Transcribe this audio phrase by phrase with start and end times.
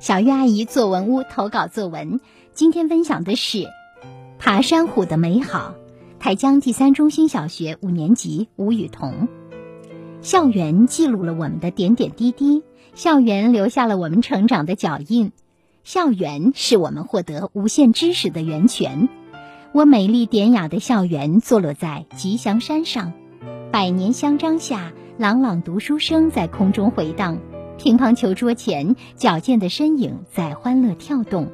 [0.00, 2.20] 小月阿姨作文屋投稿作文，
[2.54, 3.58] 今天分享的是
[4.38, 5.74] 《爬山虎的美好》。
[6.18, 9.28] 台江第三中心小学五年级吴雨桐。
[10.22, 12.62] 校园记录了我们的点点滴滴，
[12.94, 15.32] 校园留下了我们成长的脚印，
[15.84, 19.10] 校园是我们获得无限知识的源泉。
[19.72, 23.12] 我美丽典雅的校园坐落在吉祥山上，
[23.70, 27.38] 百年香樟下，朗朗读书声在空中回荡。
[27.80, 31.50] 乒乓球桌前，矫健的身影在欢乐跳动。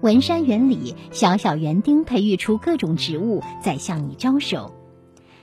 [0.00, 4.72] 文山园里，小小园丁培育出各种植物在向你招手。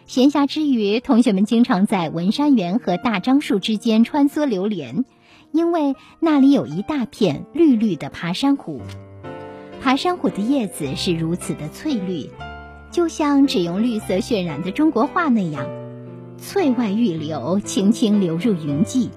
[0.08, 5.06] 闲暇之余，同学们经常在文山园和大樟树之间穿梭流连，
[5.52, 8.82] 因为那里有一大片绿绿的爬山虎。
[9.82, 12.32] 爬山虎的叶子是如此的翠绿，
[12.90, 15.68] 就像只用绿色渲染的中国画那样，
[16.40, 19.12] 翠外欲流，轻轻流入云际。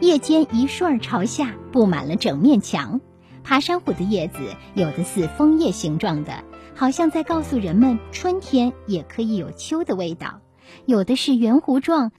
[0.00, 3.00] 叶尖一顺儿朝下，布满了整面墙。
[3.42, 4.38] 爬山虎的叶子
[4.74, 6.44] 有的似枫叶形状的，
[6.76, 10.40] 好像在告诉人们春天也可以有秋的味道；
[10.86, 12.12] 有的是圆弧状，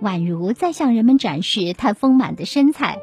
[0.00, 2.98] 宛如在向人们展示它丰满的身材。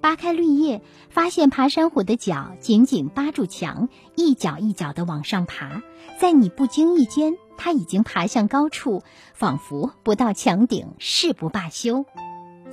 [0.00, 5.82] 扒开绿叶，发现爬山虎的脚紧紧扒住墙，一脚一脚地往上爬。
[6.18, 12.04] 在你不经意间，它已经爬向高处，仿佛不到墙顶誓不罢休。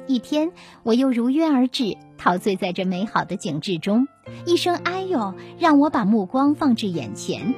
[0.07, 0.51] 一天，
[0.83, 4.07] 我又如约而至，陶醉在这美好的景致中。
[4.45, 7.53] 一声“哎呦”，让我把目光放至眼前。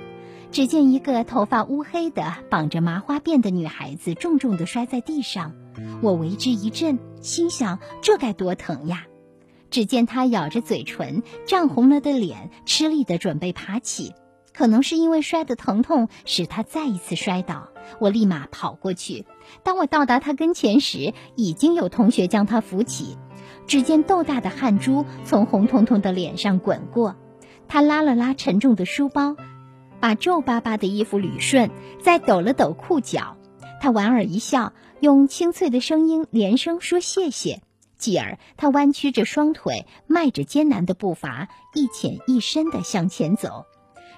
[0.51, 5.53] 只见一个头发乌黑的、绑着麻花辫的女孩子重重地摔在地上，
[6.01, 9.07] 我为之一震，心想：这该多疼呀！
[9.71, 14.13] 只见她咬着嘴唇，涨红了的脸，吃力地准备爬起。
[14.53, 17.69] 可能是因为摔的疼痛，使他再一次摔倒。
[17.99, 19.25] 我立马跑过去。
[19.63, 23.17] 当我到达他跟前时，已经有同学将他扶起。
[23.67, 27.15] 只见豆大的汗珠从红彤彤的脸上滚过，
[27.67, 29.35] 他拉了拉沉重的书包，
[29.99, 33.37] 把皱巴巴的衣服捋顺，再抖了抖裤脚。
[33.81, 37.61] 他莞尔一笑，用清脆的声音连声说谢谢。
[37.97, 43.65] 继而，他弯曲着双腿，迈着艰难的步伐，一浅一深地向前走。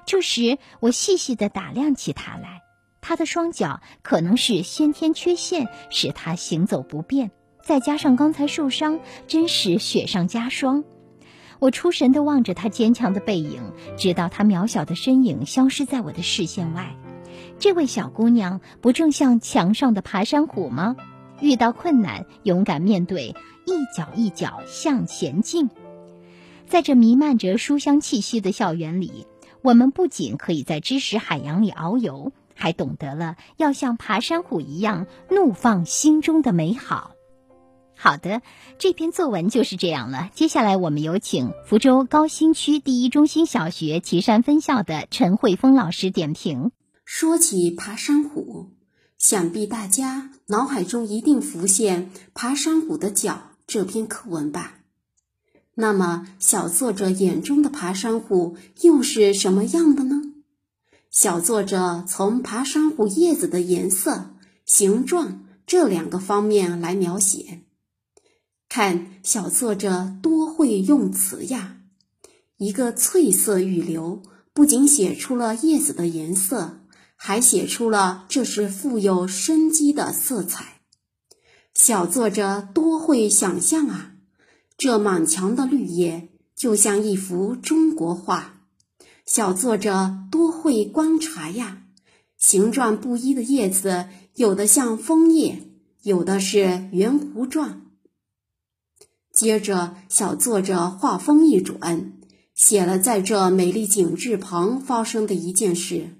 [0.05, 2.61] 这时，我细细地打量起他来。
[3.01, 7.31] 他的双脚可能是先天缺陷，使他行走不便，
[7.63, 10.83] 再加上刚才受伤，真是雪上加霜。
[11.59, 16.95] 我出神地望着他坚强的背影，直到他渺小的身影消失在我的视线外。
[17.59, 20.95] 这位小姑娘不正像墙上的爬山虎吗？
[21.41, 25.69] 遇到困难，勇敢面对，一脚一脚向前进。
[26.67, 29.27] 在这弥漫着书香气息的校园里，
[29.65, 32.31] 我们不仅可以在知识海洋里遨游。
[32.57, 37.11] 还懂得了要像爬山虎一样怒放心中的美好。
[37.97, 38.41] 好的，
[38.77, 40.29] 这篇作文就是这样了。
[40.33, 46.71] 接下来我们有请福州高新区第一中心小学岐山分校的陈慧峰老师点评。
[47.03, 48.71] 说起爬山虎，
[49.17, 53.33] 想必大家脑海中一定浮现《爬山虎的脚》
[53.67, 54.75] 这篇课文吧？
[55.77, 60.21] 那么，小作者眼中的爬山虎又是什么样的呢？
[61.11, 67.63] 小作者从爬山虎叶子的颜色、形状这两个方面来描写，
[68.69, 71.77] 看小作者多会用词呀！
[72.57, 76.79] 一个翠色欲流，不仅写出了叶子的颜色，
[77.17, 80.81] 还写出了这是富有生机的色彩。
[81.73, 84.14] 小作者多会想象啊！
[84.77, 88.61] 这满墙的绿叶就像一幅中国画。
[89.25, 91.83] 小作者多会观察呀，
[92.37, 95.63] 形状不一的叶子，有的像枫叶，
[96.03, 97.81] 有的是圆弧状。
[99.31, 102.13] 接着，小作者话锋一转，
[102.53, 106.15] 写了在这美丽景致旁发生的一件事：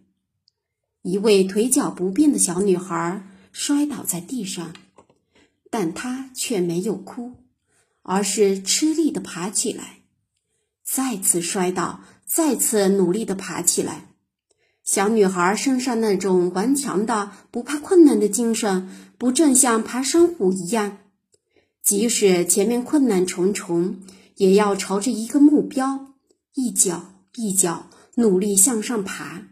[1.01, 4.73] 一位腿脚不便的小女孩摔倒在地上，
[5.69, 7.33] 但她却没有哭，
[8.05, 10.03] 而是吃力地爬起来，
[10.83, 12.01] 再次摔倒。
[12.27, 14.07] 再次努力地爬起来，
[14.83, 20.97] 小女孩身上那种顽强的、不怕困难的精神，不正像爬山虎一样，
[21.83, 23.99] 即使前面困难重重，
[24.37, 26.15] 也要朝着一个目标，
[26.55, 29.43] 一脚一脚努力向上爬。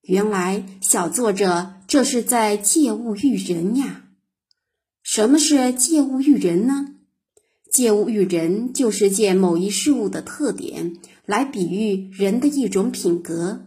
[0.00, 4.06] 原来，小作者这是在借物喻人呀！
[5.04, 6.96] 什么是借物喻人呢？
[7.72, 10.98] 借物喻人，就是借某一事物的特点。
[11.24, 13.66] 来比喻人的一种品格，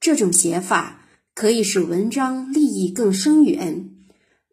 [0.00, 1.02] 这种写法
[1.34, 3.90] 可以使文章立意更深远，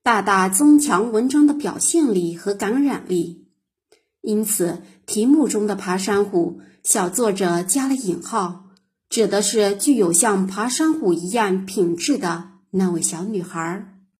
[0.01, 3.45] 大大增强文章的表现力和感染力。
[4.21, 8.65] 因此题目中的爬山虎，小作者加了引号，
[9.09, 13.96] 指的是具有像爬山虎一样品质的那位小女孩。